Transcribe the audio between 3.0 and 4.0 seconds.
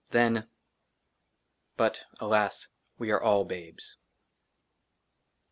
ALL ARE BABES.